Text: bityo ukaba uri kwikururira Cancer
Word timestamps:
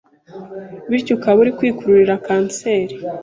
bityo 0.89 1.11
ukaba 1.17 1.37
uri 1.43 1.51
kwikururira 1.57 2.21
Cancer 2.25 2.85